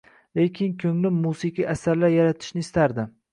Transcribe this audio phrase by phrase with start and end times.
[0.37, 3.07] Lekin ko’nglim musiqiy asarlar yaratishni istardi.